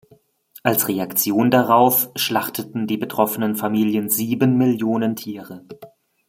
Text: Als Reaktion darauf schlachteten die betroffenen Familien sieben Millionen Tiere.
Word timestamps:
Als 0.63 0.87
Reaktion 0.87 1.51
darauf 1.51 2.09
schlachteten 2.15 2.87
die 2.87 2.97
betroffenen 2.97 3.55
Familien 3.55 4.09
sieben 4.09 4.57
Millionen 4.57 5.15
Tiere. 5.15 5.63